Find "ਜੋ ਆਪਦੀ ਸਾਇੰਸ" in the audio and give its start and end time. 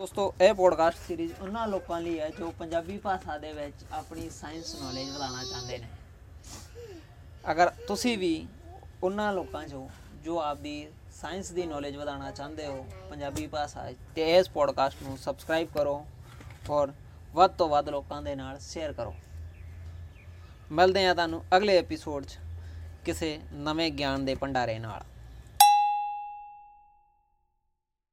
10.24-11.50